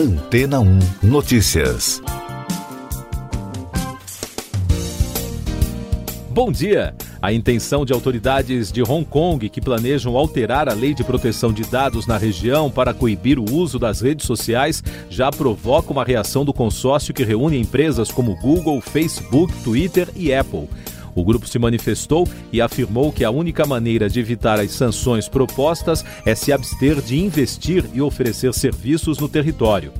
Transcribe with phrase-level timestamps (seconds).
[0.00, 2.00] Antena 1 Notícias.
[6.30, 6.94] Bom dia!
[7.20, 11.64] A intenção de autoridades de Hong Kong que planejam alterar a lei de proteção de
[11.64, 16.54] dados na região para coibir o uso das redes sociais já provoca uma reação do
[16.54, 20.66] consórcio que reúne empresas como Google, Facebook, Twitter e Apple.
[21.14, 26.04] O grupo se manifestou e afirmou que a única maneira de evitar as sanções propostas
[26.24, 29.92] é se abster de investir e oferecer serviços no território.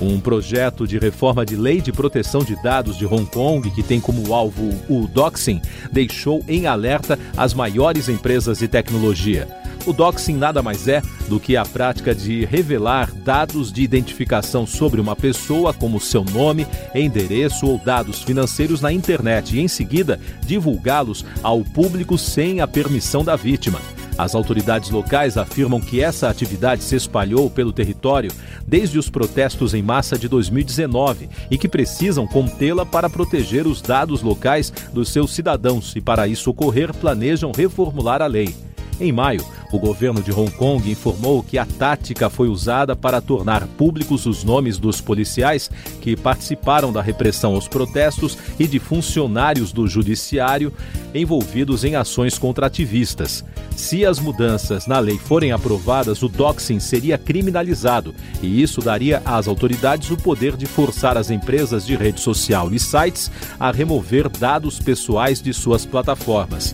[0.00, 4.00] Um projeto de reforma de lei de proteção de dados de Hong Kong, que tem
[4.00, 5.60] como alvo o doxing,
[5.92, 9.61] deixou em alerta as maiores empresas de tecnologia.
[9.84, 15.00] O doxing nada mais é do que a prática de revelar dados de identificação sobre
[15.00, 21.24] uma pessoa, como seu nome, endereço ou dados financeiros na internet e, em seguida, divulgá-los
[21.42, 23.80] ao público sem a permissão da vítima.
[24.16, 28.30] As autoridades locais afirmam que essa atividade se espalhou pelo território
[28.64, 34.22] desde os protestos em massa de 2019 e que precisam contê-la para proteger os dados
[34.22, 38.54] locais dos seus cidadãos e, para isso ocorrer, planejam reformular a lei.
[39.02, 43.66] Em maio, o governo de Hong Kong informou que a tática foi usada para tornar
[43.66, 45.68] públicos os nomes dos policiais
[46.00, 50.72] que participaram da repressão aos protestos e de funcionários do judiciário
[51.12, 53.44] envolvidos em ações contra ativistas.
[53.74, 59.48] Se as mudanças na lei forem aprovadas, o doxing seria criminalizado e isso daria às
[59.48, 64.78] autoridades o poder de forçar as empresas de rede social e sites a remover dados
[64.78, 66.72] pessoais de suas plataformas.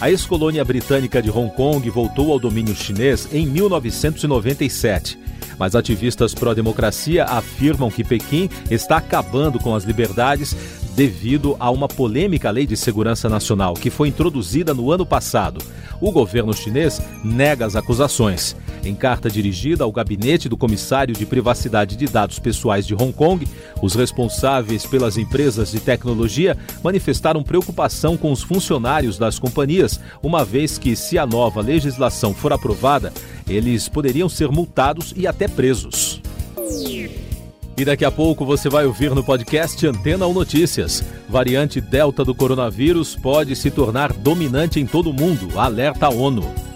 [0.00, 5.18] A ex-colônia britânica de Hong Kong voltou ao domínio chinês em 1997.
[5.58, 10.54] Mas ativistas pró-democracia afirmam que Pequim está acabando com as liberdades
[10.94, 15.60] devido a uma polêmica lei de segurança nacional que foi introduzida no ano passado.
[16.00, 18.54] O governo chinês nega as acusações.
[18.88, 23.46] Em carta dirigida ao gabinete do comissário de privacidade de dados pessoais de Hong Kong,
[23.82, 30.78] os responsáveis pelas empresas de tecnologia manifestaram preocupação com os funcionários das companhias, uma vez
[30.78, 33.12] que, se a nova legislação for aprovada,
[33.46, 36.22] eles poderiam ser multados e até presos.
[37.76, 41.04] E daqui a pouco você vai ouvir no podcast Antena ou Notícias.
[41.28, 46.67] Variante Delta do coronavírus pode se tornar dominante em todo o mundo, alerta a ONU.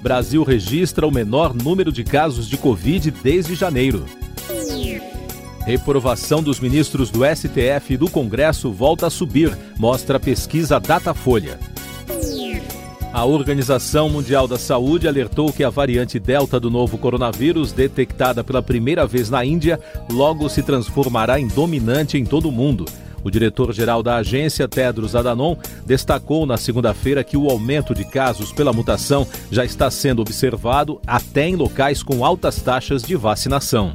[0.00, 4.04] Brasil registra o menor número de casos de Covid desde janeiro.
[5.66, 11.58] Reprovação dos ministros do STF e do Congresso volta a subir, mostra a pesquisa Datafolha.
[13.12, 18.62] A Organização Mundial da Saúde alertou que a variante Delta do novo coronavírus, detectada pela
[18.62, 22.84] primeira vez na Índia, logo se transformará em dominante em todo o mundo.
[23.22, 28.72] O diretor-geral da agência, Tedros Adhanom, destacou na segunda-feira que o aumento de casos pela
[28.72, 33.92] mutação já está sendo observado até em locais com altas taxas de vacinação.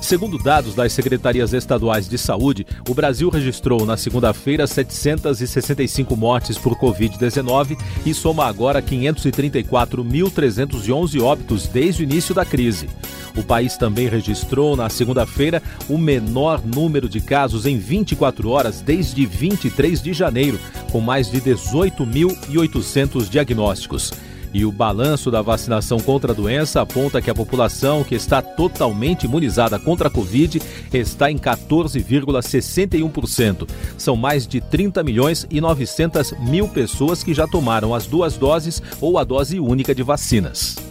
[0.00, 6.76] Segundo dados das secretarias estaduais de saúde, o Brasil registrou na segunda-feira 765 mortes por
[6.76, 12.88] Covid-19 e soma agora 534.311 óbitos desde o início da crise.
[13.36, 19.26] O país também registrou na segunda-feira o menor número de casos em 24 horas desde
[19.26, 20.58] 23 de janeiro,
[20.90, 24.12] com mais de 18.800 diagnósticos.
[24.54, 29.24] E o balanço da vacinação contra a doença aponta que a população que está totalmente
[29.24, 30.62] imunizada contra a Covid
[30.94, 33.68] está em 14,61%.
[33.98, 38.82] São mais de 30 milhões e 900 mil pessoas que já tomaram as duas doses
[38.98, 40.85] ou a dose única de vacinas.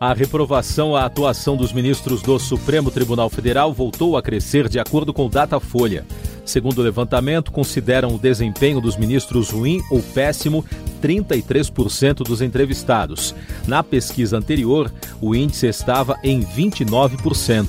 [0.00, 5.12] A reprovação à atuação dos ministros do Supremo Tribunal Federal voltou a crescer de acordo
[5.12, 6.06] com o Datafolha.
[6.44, 10.64] Segundo o levantamento, consideram o desempenho dos ministros ruim ou péssimo
[11.02, 13.34] 33% dos entrevistados.
[13.66, 17.66] Na pesquisa anterior, o índice estava em 29%.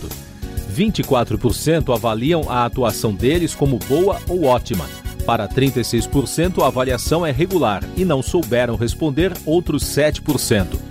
[0.72, 4.86] 24% avaliam a atuação deles como boa ou ótima.
[5.26, 10.89] Para 36%, a avaliação é regular e não souberam responder outros 7%.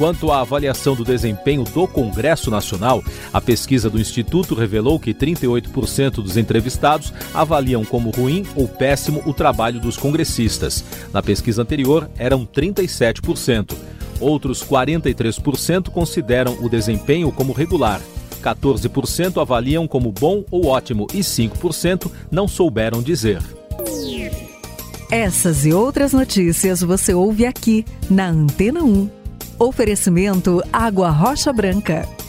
[0.00, 6.22] Quanto à avaliação do desempenho do Congresso Nacional, a pesquisa do Instituto revelou que 38%
[6.22, 10.82] dos entrevistados avaliam como ruim ou péssimo o trabalho dos congressistas.
[11.12, 13.76] Na pesquisa anterior, eram 37%.
[14.18, 18.00] Outros 43% consideram o desempenho como regular.
[18.42, 23.42] 14% avaliam como bom ou ótimo e 5% não souberam dizer.
[25.10, 29.19] Essas e outras notícias você ouve aqui na Antena 1.
[29.62, 32.19] Oferecimento Água Rocha Branca.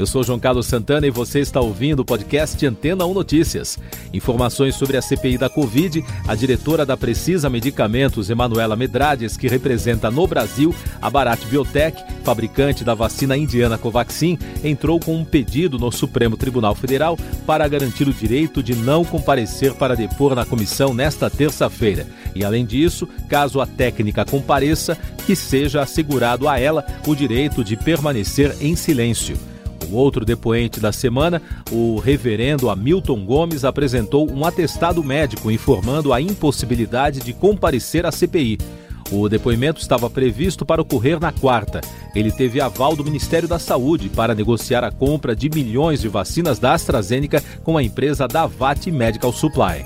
[0.00, 3.78] Eu sou João Carlos Santana e você está ouvindo o podcast Antena 1 Notícias.
[4.14, 10.10] Informações sobre a CPI da Covid, a diretora da Precisa Medicamentos, Emanuela Medrades, que representa
[10.10, 15.92] no Brasil a Bharat Biotech, fabricante da vacina indiana Covaxin, entrou com um pedido no
[15.92, 21.28] Supremo Tribunal Federal para garantir o direito de não comparecer para depor na comissão nesta
[21.28, 22.06] terça-feira.
[22.34, 27.76] E além disso, caso a técnica compareça, que seja assegurado a ela o direito de
[27.76, 29.36] permanecer em silêncio.
[29.90, 31.42] O outro depoente da semana,
[31.72, 38.58] o reverendo Hamilton Gomes, apresentou um atestado médico informando a impossibilidade de comparecer à CPI.
[39.10, 41.80] O depoimento estava previsto para ocorrer na quarta.
[42.14, 46.60] Ele teve aval do Ministério da Saúde para negociar a compra de milhões de vacinas
[46.60, 49.84] da AstraZeneca com a empresa Davat Medical Supply.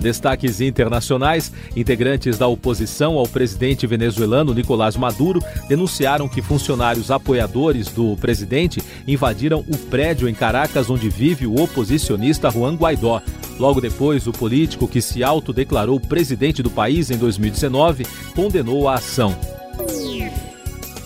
[0.00, 8.16] Destaques internacionais: integrantes da oposição ao presidente venezuelano Nicolás Maduro denunciaram que funcionários apoiadores do
[8.16, 13.20] presidente invadiram o prédio em Caracas onde vive o oposicionista Juan Guaidó.
[13.58, 19.57] Logo depois, o político que se autodeclarou presidente do país em 2019 condenou a ação.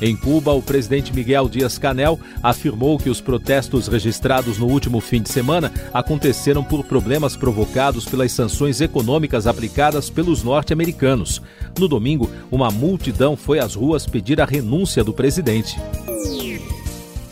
[0.02, 5.28] Em Cuba, o presidente Miguel Dias-Canel afirmou que os protestos registrados no último fim de
[5.28, 11.40] semana aconteceram por problemas provocados pelas sanções econômicas aplicadas pelos norte-americanos.
[11.78, 15.76] No domingo, uma multidão foi às ruas pedir a renúncia do presidente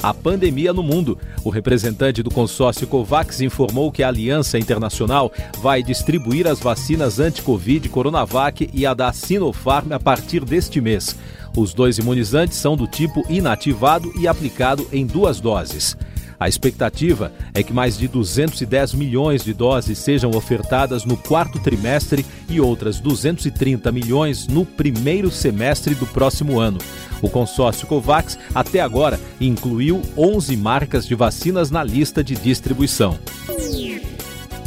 [0.03, 1.19] a pandemia no mundo.
[1.45, 7.89] O representante do consórcio COVAX informou que a Aliança Internacional vai distribuir as vacinas anti-Covid
[7.89, 11.17] Coronavac e a da Sinopharm a partir deste mês.
[11.57, 15.97] Os dois imunizantes são do tipo inativado e aplicado em duas doses.
[16.41, 22.25] A expectativa é que mais de 210 milhões de doses sejam ofertadas no quarto trimestre
[22.49, 26.79] e outras 230 milhões no primeiro semestre do próximo ano.
[27.21, 33.19] O consórcio COVAX, até agora, incluiu 11 marcas de vacinas na lista de distribuição.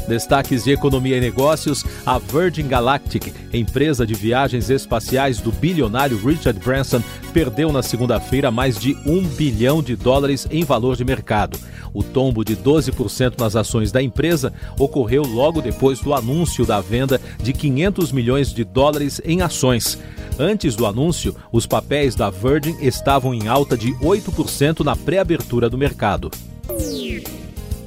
[0.07, 6.59] Destaques de economia e negócios: a Virgin Galactic, empresa de viagens espaciais do bilionário Richard
[6.59, 7.01] Branson,
[7.33, 11.57] perdeu na segunda-feira mais de um bilhão de dólares em valor de mercado.
[11.93, 17.21] O tombo de 12% nas ações da empresa ocorreu logo depois do anúncio da venda
[17.41, 19.97] de 500 milhões de dólares em ações.
[20.39, 25.77] Antes do anúncio, os papéis da Virgin estavam em alta de 8% na pré-abertura do
[25.77, 26.31] mercado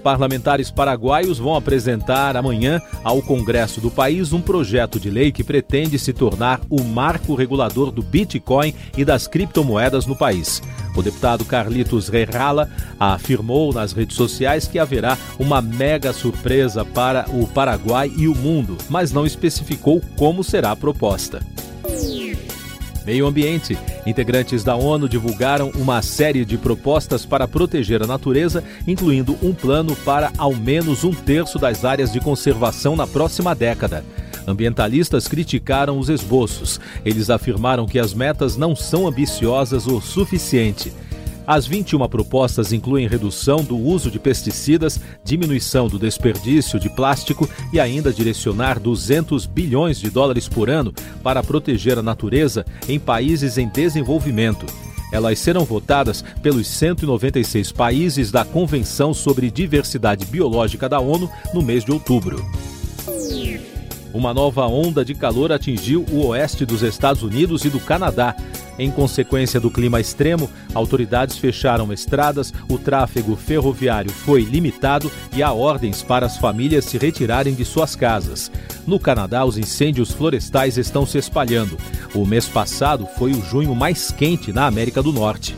[0.06, 5.98] parlamentares paraguaios vão apresentar amanhã ao Congresso do país um projeto de lei que pretende
[5.98, 10.62] se tornar o marco regulador do Bitcoin e das criptomoedas no país.
[10.94, 12.70] O deputado Carlitos Rerrala
[13.00, 18.78] afirmou nas redes sociais que haverá uma mega surpresa para o Paraguai e o mundo,
[18.88, 21.55] mas não especificou como será a proposta.
[23.06, 23.78] Meio Ambiente.
[24.04, 29.94] Integrantes da ONU divulgaram uma série de propostas para proteger a natureza, incluindo um plano
[30.04, 34.04] para ao menos um terço das áreas de conservação na próxima década.
[34.44, 36.80] Ambientalistas criticaram os esboços.
[37.04, 40.92] Eles afirmaram que as metas não são ambiciosas o suficiente.
[41.46, 47.78] As 21 propostas incluem redução do uso de pesticidas, diminuição do desperdício de plástico e
[47.78, 53.68] ainda direcionar 200 bilhões de dólares por ano para proteger a natureza em países em
[53.68, 54.66] desenvolvimento.
[55.12, 61.84] Elas serão votadas pelos 196 países da Convenção sobre Diversidade Biológica da ONU no mês
[61.84, 62.44] de outubro.
[64.16, 68.34] Uma nova onda de calor atingiu o oeste dos Estados Unidos e do Canadá.
[68.78, 75.52] Em consequência do clima extremo, autoridades fecharam estradas, o tráfego ferroviário foi limitado e há
[75.52, 78.50] ordens para as famílias se retirarem de suas casas.
[78.86, 81.76] No Canadá, os incêndios florestais estão se espalhando.
[82.14, 85.54] O mês passado foi o junho mais quente na América do Norte.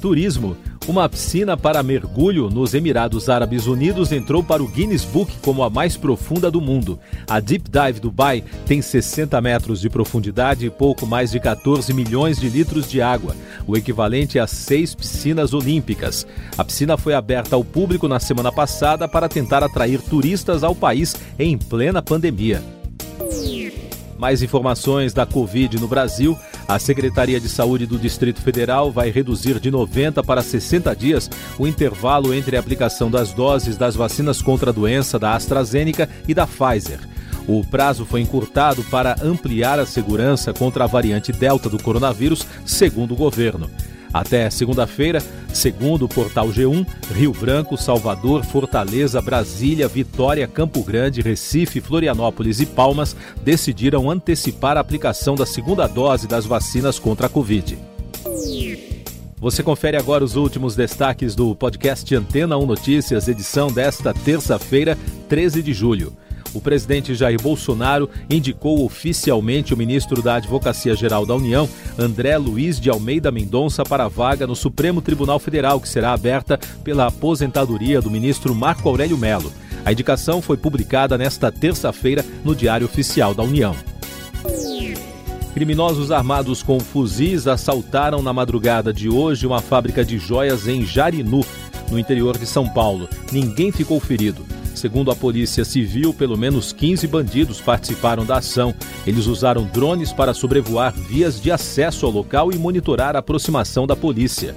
[0.00, 0.56] Turismo.
[0.86, 5.70] Uma piscina para mergulho nos Emirados Árabes Unidos entrou para o Guinness Book como a
[5.70, 7.00] mais profunda do mundo.
[7.26, 12.38] A Deep Dive Dubai tem 60 metros de profundidade e pouco mais de 14 milhões
[12.38, 13.34] de litros de água,
[13.66, 16.26] o equivalente a seis piscinas olímpicas.
[16.58, 21.16] A piscina foi aberta ao público na semana passada para tentar atrair turistas ao país
[21.38, 22.62] em plena pandemia.
[24.18, 26.38] Mais informações da Covid no Brasil.
[26.66, 31.66] A Secretaria de Saúde do Distrito Federal vai reduzir de 90 para 60 dias o
[31.66, 36.46] intervalo entre a aplicação das doses das vacinas contra a doença da AstraZeneca e da
[36.46, 37.00] Pfizer.
[37.46, 43.12] O prazo foi encurtado para ampliar a segurança contra a variante Delta do coronavírus, segundo
[43.12, 43.70] o governo.
[44.14, 45.20] Até segunda-feira,
[45.52, 52.66] segundo o portal G1, Rio Branco, Salvador, Fortaleza, Brasília, Vitória, Campo Grande, Recife, Florianópolis e
[52.66, 57.76] Palmas decidiram antecipar a aplicação da segunda dose das vacinas contra a Covid.
[59.36, 64.96] Você confere agora os últimos destaques do podcast Antena 1 Notícias, edição desta terça-feira,
[65.28, 66.12] 13 de julho.
[66.54, 71.68] O presidente Jair Bolsonaro indicou oficialmente o ministro da Advocacia Geral da União,
[71.98, 76.56] André Luiz de Almeida Mendonça, para a vaga no Supremo Tribunal Federal, que será aberta
[76.84, 79.52] pela aposentadoria do ministro Marco Aurélio Melo.
[79.84, 83.74] A indicação foi publicada nesta terça-feira no Diário Oficial da União.
[85.52, 91.44] Criminosos armados com fuzis assaltaram na madrugada de hoje uma fábrica de joias em Jarinu,
[91.90, 93.08] no interior de São Paulo.
[93.30, 94.53] Ninguém ficou ferido.
[94.74, 98.74] Segundo a Polícia Civil, pelo menos 15 bandidos participaram da ação.
[99.06, 103.94] Eles usaram drones para sobrevoar vias de acesso ao local e monitorar a aproximação da
[103.94, 104.54] polícia.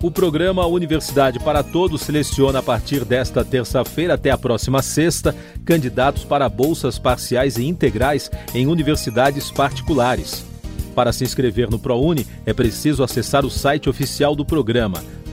[0.00, 5.34] O programa Universidade para Todos seleciona a partir desta terça-feira até a próxima sexta
[5.64, 10.44] candidatos para bolsas parciais e integrais em universidades particulares.
[10.94, 15.02] Para se inscrever no ProUni, é preciso acessar o site oficial do programa